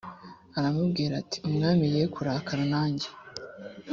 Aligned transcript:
aramubwira 0.57 1.13
ati 1.21 1.37
umwami 1.47 1.85
ye 1.95 2.03
kurakara 2.13 2.63
nanjye 2.73 3.07